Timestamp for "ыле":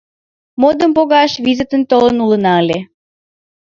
2.61-2.79